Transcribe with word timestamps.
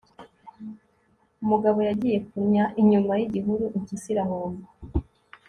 umugabo 1.43 1.79
yagiye 1.87 2.17
kunnya 2.27 2.65
inyuma 2.81 3.13
y'igihuru 3.19 3.65
impyisi 3.77 4.07
irahuma 4.13 4.63